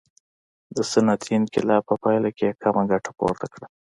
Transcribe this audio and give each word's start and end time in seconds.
د 0.75 0.77
صنعتي 0.91 1.31
انقلاب 1.39 1.81
په 1.89 1.95
پایله 2.03 2.29
کې 2.37 2.45
یې 2.49 2.57
کمه 2.61 2.83
ګټه 2.91 3.11
پورته 3.19 3.45
کړه. 3.53 3.67